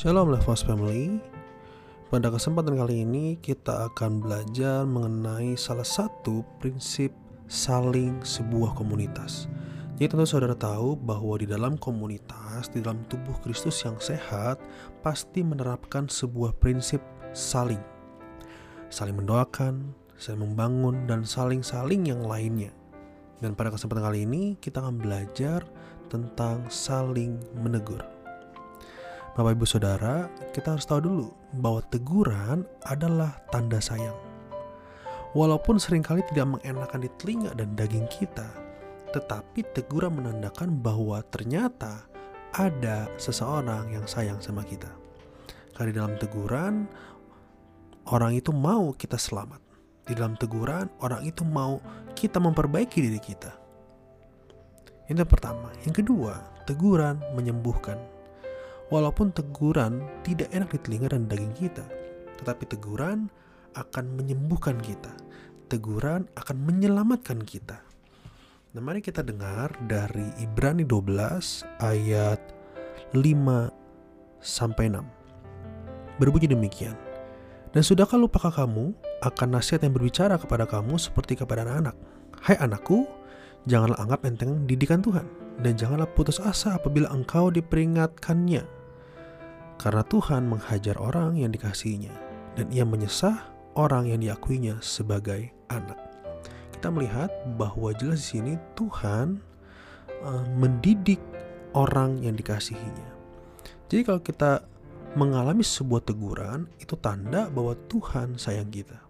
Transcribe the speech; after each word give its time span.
Shalom 0.00 0.32
Levos 0.32 0.64
Family. 0.64 1.20
Pada 2.08 2.32
kesempatan 2.32 2.72
kali 2.72 3.04
ini 3.04 3.36
kita 3.36 3.92
akan 3.92 4.24
belajar 4.24 4.88
mengenai 4.88 5.60
salah 5.60 5.84
satu 5.84 6.40
prinsip 6.56 7.12
saling 7.52 8.16
sebuah 8.24 8.72
komunitas. 8.80 9.44
Jadi 10.00 10.16
tentu 10.16 10.24
saudara 10.24 10.56
tahu 10.56 10.96
bahwa 10.96 11.36
di 11.36 11.44
dalam 11.44 11.76
komunitas, 11.76 12.72
di 12.72 12.80
dalam 12.80 13.04
tubuh 13.12 13.36
Kristus 13.44 13.76
yang 13.84 14.00
sehat 14.00 14.56
Pasti 15.04 15.44
menerapkan 15.44 16.08
sebuah 16.08 16.56
prinsip 16.56 17.04
saling. 17.36 17.84
Saling 18.88 19.20
mendoakan, 19.20 19.92
saling 20.16 20.48
membangun, 20.48 21.04
dan 21.04 21.28
saling-saling 21.28 22.08
yang 22.08 22.24
lainnya. 22.24 22.72
Dan 23.44 23.52
pada 23.52 23.68
kesempatan 23.68 24.08
kali 24.08 24.24
ini 24.24 24.56
kita 24.64 24.80
akan 24.80 24.96
belajar 24.96 25.60
tentang 26.08 26.64
saling 26.72 27.36
menegur. 27.60 28.19
Bapak 29.30 29.54
Ibu 29.54 29.62
Saudara, 29.62 30.26
kita 30.50 30.74
harus 30.74 30.82
tahu 30.90 31.06
dulu 31.06 31.26
bahwa 31.62 31.78
teguran 31.86 32.66
adalah 32.82 33.38
tanda 33.54 33.78
sayang. 33.78 34.16
Walaupun 35.38 35.78
sering 35.78 36.02
kali 36.02 36.26
tidak 36.34 36.58
mengenakan 36.58 37.06
di 37.06 37.10
telinga 37.14 37.54
dan 37.54 37.78
daging 37.78 38.10
kita, 38.10 38.50
tetapi 39.14 39.62
teguran 39.70 40.18
menandakan 40.18 40.82
bahwa 40.82 41.22
ternyata 41.30 42.10
ada 42.58 43.06
seseorang 43.22 43.94
yang 43.94 44.02
sayang 44.10 44.42
sama 44.42 44.66
kita. 44.66 44.90
Karena 45.78 45.94
di 45.94 45.94
dalam 45.94 46.14
teguran, 46.18 46.90
orang 48.10 48.34
itu 48.34 48.50
mau 48.50 48.90
kita 48.98 49.14
selamat. 49.14 49.62
Di 50.10 50.18
dalam 50.18 50.34
teguran, 50.34 50.90
orang 51.06 51.22
itu 51.22 51.46
mau 51.46 51.78
kita 52.18 52.42
memperbaiki 52.42 52.98
diri 52.98 53.22
kita. 53.22 53.54
Ini 55.06 55.22
yang 55.22 55.30
pertama. 55.30 55.70
Yang 55.86 56.02
kedua, 56.02 56.34
teguran 56.66 57.22
menyembuhkan. 57.38 58.19
Walaupun 58.90 59.30
teguran 59.30 60.02
tidak 60.26 60.50
enak 60.50 60.74
di 60.74 60.78
telinga 60.82 61.14
dan 61.14 61.30
daging 61.30 61.54
kita, 61.54 61.86
tetapi 62.42 62.66
teguran 62.66 63.30
akan 63.78 64.18
menyembuhkan 64.18 64.82
kita. 64.82 65.14
Teguran 65.70 66.26
akan 66.34 66.56
menyelamatkan 66.66 67.38
kita. 67.46 67.78
Nah, 68.74 68.82
mari 68.82 68.98
kita 68.98 69.22
dengar 69.22 69.70
dari 69.86 70.26
Ibrani 70.42 70.82
12 70.82 71.62
ayat 71.78 72.42
5 73.14 73.70
sampai 74.42 74.90
6. 74.90 75.02
Berbunyi 76.18 76.50
demikian. 76.50 76.98
Dan 77.70 77.86
sudahkah 77.86 78.18
lupakah 78.18 78.50
kamu 78.50 78.90
akan 79.22 79.48
nasihat 79.54 79.86
yang 79.86 79.94
berbicara 79.94 80.34
kepada 80.34 80.66
kamu 80.66 80.98
seperti 80.98 81.38
kepada 81.38 81.62
anak-anak? 81.62 81.94
Hai 82.42 82.58
anakku, 82.58 83.06
janganlah 83.70 84.02
anggap 84.02 84.26
enteng 84.26 84.66
didikan 84.66 84.98
Tuhan, 84.98 85.30
dan 85.62 85.78
janganlah 85.78 86.10
putus 86.10 86.42
asa 86.42 86.74
apabila 86.74 87.06
engkau 87.14 87.54
diperingatkannya. 87.54 88.79
Karena 89.80 90.04
Tuhan 90.04 90.44
menghajar 90.44 91.00
orang 91.00 91.40
yang 91.40 91.56
dikasihinya, 91.56 92.12
dan 92.52 92.68
ia 92.68 92.84
menyesah 92.84 93.48
orang 93.80 94.12
yang 94.12 94.20
diakuinya 94.20 94.76
sebagai 94.84 95.48
anak. 95.72 95.96
Kita 96.76 96.92
melihat 96.92 97.32
bahwa 97.56 97.88
jelas 97.96 98.20
di 98.28 98.36
sini 98.36 98.52
Tuhan 98.76 99.40
uh, 100.20 100.44
mendidik 100.60 101.16
orang 101.72 102.20
yang 102.20 102.36
dikasihinya. 102.36 103.08
Jadi 103.88 104.04
kalau 104.04 104.20
kita 104.20 104.68
mengalami 105.16 105.64
sebuah 105.64 106.04
teguran 106.04 106.68
itu 106.76 106.92
tanda 107.00 107.48
bahwa 107.48 107.72
Tuhan 107.88 108.36
sayang 108.36 108.68
kita. 108.68 109.00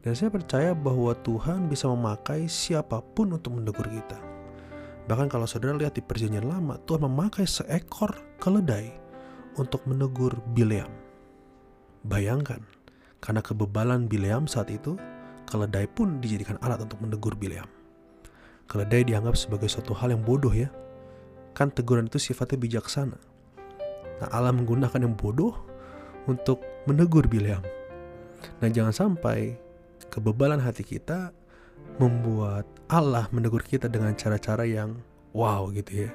Dan 0.00 0.16
saya 0.16 0.32
percaya 0.32 0.72
bahwa 0.72 1.12
Tuhan 1.12 1.68
bisa 1.68 1.92
memakai 1.92 2.48
siapa 2.48 3.04
pun 3.04 3.36
untuk 3.36 3.60
menegur 3.60 3.84
kita. 3.92 4.16
Bahkan 5.12 5.28
kalau 5.28 5.44
saudara 5.44 5.76
lihat 5.76 5.92
di 5.92 6.00
perjanjian 6.00 6.48
lama, 6.48 6.80
Tuhan 6.88 7.04
memakai 7.04 7.44
seekor 7.44 8.16
keledai 8.40 9.03
untuk 9.60 9.84
menegur 9.86 10.38
Bileam. 10.54 10.90
Bayangkan, 12.04 12.60
karena 13.22 13.40
kebebalan 13.40 14.06
Bileam 14.10 14.44
saat 14.44 14.68
itu, 14.68 14.98
keledai 15.48 15.88
pun 15.88 16.20
dijadikan 16.20 16.60
alat 16.60 16.84
untuk 16.84 17.00
menegur 17.00 17.32
Bileam. 17.38 17.66
Keledai 18.68 19.04
dianggap 19.04 19.36
sebagai 19.36 19.68
suatu 19.68 19.92
hal 19.92 20.12
yang 20.12 20.22
bodoh 20.24 20.52
ya. 20.52 20.72
Kan 21.54 21.70
teguran 21.70 22.10
itu 22.10 22.18
sifatnya 22.18 22.58
bijaksana 22.58 23.34
Nah, 24.22 24.28
Allah 24.30 24.54
menggunakan 24.54 25.00
yang 25.02 25.14
bodoh 25.18 25.54
untuk 26.30 26.62
menegur 26.86 27.26
Bileam. 27.26 27.62
Nah, 28.62 28.68
jangan 28.70 28.94
sampai 28.94 29.58
kebebalan 30.12 30.62
hati 30.62 30.86
kita 30.86 31.34
membuat 31.98 32.66
Allah 32.86 33.26
menegur 33.34 33.62
kita 33.62 33.90
dengan 33.90 34.14
cara-cara 34.14 34.62
yang 34.66 34.94
wow 35.34 35.66
gitu 35.74 36.06
ya. 36.06 36.10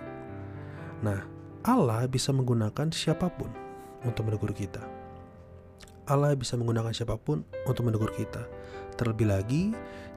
Nah, 1.04 1.22
Allah 1.66 2.08
bisa 2.08 2.32
menggunakan 2.32 2.92
siapa 2.94 3.28
pun 3.28 3.52
untuk 4.08 4.28
menegur 4.28 4.56
kita. 4.56 4.82
Allah 6.10 6.34
bisa 6.34 6.58
menggunakan 6.58 6.96
siapa 6.96 7.20
pun 7.20 7.46
untuk 7.68 7.86
menegur 7.86 8.10
kita. 8.16 8.48
Terlebih 8.98 9.28
lagi 9.30 9.64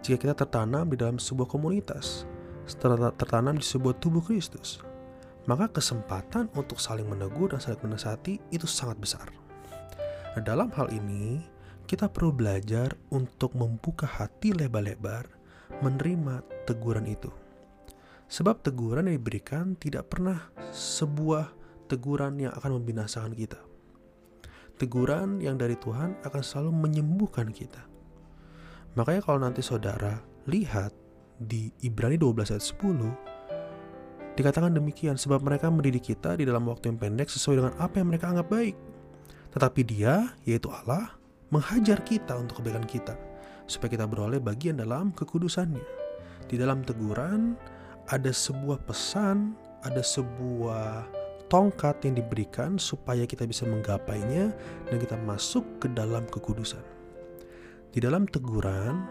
jika 0.00 0.16
kita 0.18 0.34
tertanam 0.34 0.88
di 0.88 0.96
dalam 0.96 1.20
sebuah 1.20 1.46
komunitas, 1.50 2.24
tertanam 3.18 3.58
di 3.58 3.66
sebuah 3.66 3.98
tubuh 4.00 4.24
Kristus 4.24 4.80
maka 5.46 5.66
kesempatan 5.66 6.46
untuk 6.54 6.78
saling 6.78 7.06
menegur 7.06 7.50
dan 7.50 7.58
saling 7.58 7.82
menasihati 7.82 8.38
itu 8.54 8.66
sangat 8.66 8.98
besar. 8.98 9.26
Nah, 10.32 10.42
dalam 10.42 10.70
hal 10.78 10.88
ini, 10.94 11.42
kita 11.90 12.06
perlu 12.08 12.30
belajar 12.30 12.94
untuk 13.10 13.52
membuka 13.58 14.06
hati 14.06 14.54
lebar-lebar 14.54 15.26
menerima 15.82 16.46
teguran 16.64 17.10
itu. 17.10 17.28
Sebab 18.32 18.64
teguran 18.64 19.12
yang 19.12 19.20
diberikan 19.20 19.76
tidak 19.76 20.08
pernah 20.08 20.48
sebuah 20.72 21.52
teguran 21.84 22.40
yang 22.40 22.56
akan 22.56 22.80
membinasakan 22.80 23.36
kita. 23.36 23.60
Teguran 24.80 25.36
yang 25.44 25.60
dari 25.60 25.76
Tuhan 25.76 26.16
akan 26.24 26.40
selalu 26.40 26.72
menyembuhkan 26.72 27.52
kita. 27.52 27.84
Makanya 28.96 29.20
kalau 29.20 29.36
nanti 29.36 29.60
saudara 29.60 30.16
lihat 30.48 30.96
di 31.36 31.68
Ibrani 31.84 32.16
12 32.16 32.56
ayat 32.56 32.64
10, 32.64 33.32
Dikatakan 34.32 34.72
demikian 34.72 35.20
sebab 35.20 35.44
mereka 35.44 35.68
mendidik 35.68 36.08
kita 36.08 36.40
di 36.40 36.48
dalam 36.48 36.64
waktu 36.64 36.88
yang 36.88 36.96
pendek 36.96 37.28
sesuai 37.28 37.60
dengan 37.60 37.74
apa 37.76 38.00
yang 38.00 38.08
mereka 38.08 38.32
anggap 38.32 38.48
baik. 38.48 38.72
Tetapi 39.52 39.80
dia, 39.84 40.32
yaitu 40.48 40.72
Allah, 40.72 41.20
menghajar 41.52 42.00
kita 42.00 42.40
untuk 42.40 42.64
kebaikan 42.64 42.88
kita, 42.88 43.12
supaya 43.68 43.92
kita 43.92 44.08
beroleh 44.08 44.40
bagian 44.40 44.80
dalam 44.80 45.12
kekudusannya. 45.12 45.84
Di 46.48 46.56
dalam 46.56 46.80
teguran, 46.80 47.60
ada 48.08 48.32
sebuah 48.34 48.82
pesan, 48.82 49.54
ada 49.86 50.02
sebuah 50.02 51.06
tongkat 51.52 52.08
yang 52.08 52.16
diberikan 52.16 52.80
supaya 52.80 53.28
kita 53.28 53.44
bisa 53.44 53.68
menggapainya 53.68 54.56
dan 54.88 54.96
kita 54.96 55.20
masuk 55.28 55.62
ke 55.78 55.86
dalam 55.92 56.24
kekudusan. 56.32 56.80
Di 57.92 58.00
dalam 58.00 58.24
teguran, 58.24 59.04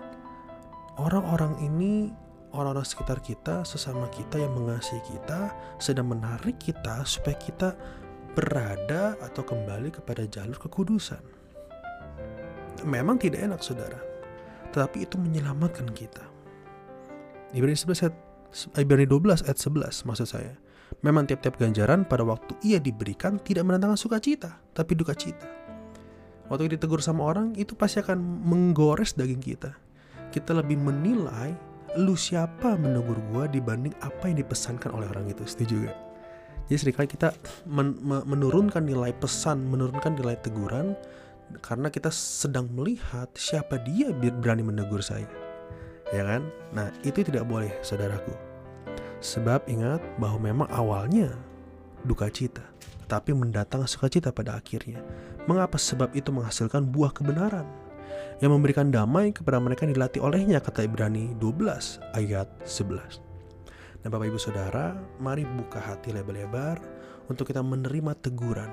orang-orang 0.97 1.53
ini 1.61 2.09
orang-orang 2.51 2.87
sekitar 2.87 3.21
kita, 3.21 3.63
sesama 3.63 4.09
kita 4.09 4.41
yang 4.41 4.57
mengasihi 4.57 4.99
kita, 5.05 5.53
sedang 5.77 6.11
menarik 6.11 6.57
kita 6.57 7.05
supaya 7.05 7.37
kita 7.37 7.69
berada 8.33 9.15
atau 9.21 9.43
kembali 9.43 9.91
kepada 9.91 10.25
jalur 10.27 10.57
kekudusan. 10.57 11.21
Memang 12.87 13.21
tidak 13.21 13.45
enak 13.45 13.61
saudara, 13.61 13.99
tetapi 14.73 15.05
itu 15.05 15.15
menyelamatkan 15.21 15.85
kita. 15.93 16.25
Ibrani 17.53 17.75
11 17.75 18.07
ayat 18.07 18.15
Ibrani 18.75 19.07
12 19.07 19.47
ayat 19.47 19.57
11 19.57 20.07
maksud 20.07 20.27
saya. 20.27 20.55
Memang 21.01 21.23
tiap-tiap 21.25 21.55
ganjaran 21.55 22.03
pada 22.03 22.21
waktu 22.27 22.53
ia 22.67 22.77
diberikan 22.77 23.39
tidak 23.39 23.63
menantang 23.63 23.95
sukacita, 23.95 24.59
tapi 24.75 24.93
duka 24.93 25.15
cita. 25.15 25.47
Waktu 26.51 26.75
ditegur 26.75 26.99
sama 26.99 27.31
orang, 27.31 27.55
itu 27.55 27.79
pasti 27.79 28.03
akan 28.03 28.19
menggores 28.19 29.15
daging 29.15 29.39
kita. 29.39 29.71
Kita 30.35 30.51
lebih 30.51 30.75
menilai 30.75 31.55
lu 31.95 32.15
siapa 32.15 32.75
menegur 32.75 33.19
gue 33.31 33.59
dibanding 33.59 33.95
apa 34.03 34.27
yang 34.27 34.43
dipesankan 34.43 34.91
oleh 34.95 35.07
orang 35.11 35.31
itu 35.31 35.43
setuju 35.47 35.87
gak? 35.87 35.97
Jadi 36.67 36.77
sering 36.87 36.95
kali 36.95 37.09
kita 37.11 37.35
men 37.67 37.99
menurunkan 38.03 38.87
nilai 38.87 39.11
pesan, 39.15 39.67
menurunkan 39.67 40.15
nilai 40.15 40.39
teguran 40.39 40.95
karena 41.59 41.91
kita 41.91 42.07
sedang 42.07 42.71
melihat 42.71 43.27
siapa 43.35 43.79
dia 43.83 44.15
berani 44.15 44.63
menegur 44.63 45.03
saya. 45.03 45.50
Ya 46.11 46.27
kan? 46.27 46.47
Nah, 46.75 46.91
itu 47.07 47.23
tidak 47.23 47.47
boleh, 47.47 47.71
saudaraku. 47.81 48.35
Sebab 49.23 49.65
ingat 49.71 50.03
bahwa 50.19 50.39
memang 50.51 50.67
awalnya 50.71 51.31
duka 52.03 52.27
cita, 52.27 52.63
tapi 53.07 53.31
mendatang 53.31 53.87
sukacita 53.87 54.31
pada 54.35 54.59
akhirnya. 54.59 54.99
Mengapa 55.47 55.79
sebab 55.79 56.11
itu 56.13 56.29
menghasilkan 56.29 56.85
buah 56.89 57.15
kebenaran? 57.15 57.65
yang 58.41 58.57
memberikan 58.57 58.89
damai 58.89 59.29
kepada 59.29 59.61
mereka 59.61 59.85
yang 59.85 59.93
dilatih 59.93 60.21
olehnya 60.25 60.57
kata 60.57 60.89
Ibrani 60.89 61.37
12 61.37 62.17
ayat 62.17 62.49
11. 62.65 63.21
Nah 64.01 64.09
Bapak 64.09 64.33
Ibu 64.33 64.39
Saudara, 64.41 64.97
mari 65.21 65.45
buka 65.45 65.77
hati 65.77 66.09
lebar-lebar 66.09 66.81
untuk 67.29 67.45
kita 67.45 67.61
menerima 67.61 68.17
teguran. 68.17 68.71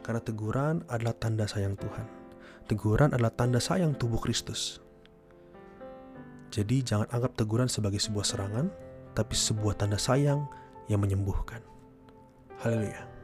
Karena 0.00 0.20
teguran 0.24 0.80
adalah 0.88 1.12
tanda 1.12 1.44
sayang 1.44 1.76
Tuhan. 1.76 2.08
Teguran 2.66 3.12
adalah 3.12 3.34
tanda 3.36 3.60
sayang 3.60 3.92
tubuh 4.00 4.16
Kristus. 4.16 4.80
Jadi 6.56 6.80
jangan 6.80 7.04
anggap 7.12 7.36
teguran 7.36 7.68
sebagai 7.68 8.00
sebuah 8.00 8.24
serangan, 8.24 8.72
tapi 9.12 9.36
sebuah 9.36 9.76
tanda 9.76 10.00
sayang 10.00 10.48
yang 10.88 11.04
menyembuhkan. 11.04 11.60
Haleluya. 12.64 13.15